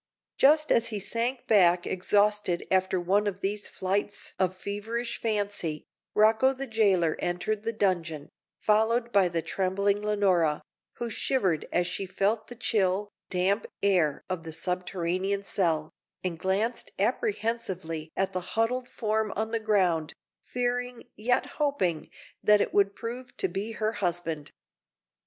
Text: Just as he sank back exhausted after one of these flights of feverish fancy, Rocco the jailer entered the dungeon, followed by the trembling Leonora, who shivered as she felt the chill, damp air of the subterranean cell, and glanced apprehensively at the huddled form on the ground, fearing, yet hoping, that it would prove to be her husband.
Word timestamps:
Just 0.35 0.71
as 0.71 0.87
he 0.87 0.99
sank 0.99 1.45
back 1.45 1.85
exhausted 1.85 2.65
after 2.71 2.99
one 2.99 3.27
of 3.27 3.41
these 3.41 3.67
flights 3.67 4.33
of 4.39 4.57
feverish 4.57 5.21
fancy, 5.21 5.85
Rocco 6.15 6.53
the 6.53 6.65
jailer 6.65 7.15
entered 7.19 7.61
the 7.61 7.71
dungeon, 7.71 8.29
followed 8.57 9.11
by 9.11 9.29
the 9.29 9.43
trembling 9.43 10.01
Leonora, 10.01 10.63
who 10.93 11.11
shivered 11.11 11.67
as 11.71 11.85
she 11.85 12.07
felt 12.07 12.47
the 12.47 12.55
chill, 12.55 13.11
damp 13.29 13.67
air 13.83 14.23
of 14.27 14.41
the 14.41 14.53
subterranean 14.53 15.43
cell, 15.43 15.91
and 16.23 16.39
glanced 16.39 16.89
apprehensively 16.97 18.11
at 18.17 18.33
the 18.33 18.41
huddled 18.41 18.89
form 18.89 19.31
on 19.35 19.51
the 19.51 19.59
ground, 19.59 20.15
fearing, 20.43 21.03
yet 21.15 21.45
hoping, 21.61 22.09
that 22.43 22.59
it 22.59 22.73
would 22.73 22.95
prove 22.95 23.37
to 23.37 23.47
be 23.47 23.73
her 23.73 23.91
husband. 23.91 24.51